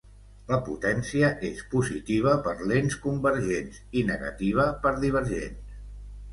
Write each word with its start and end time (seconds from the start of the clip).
La 0.51 0.57
potència 0.69 1.29
és 1.49 1.59
positiva 1.73 2.33
per 2.49 2.55
lents 2.73 2.97
convergents 3.05 3.79
i 4.01 4.05
negativa 4.11 4.69
per 4.87 4.99
divergents. 5.09 5.81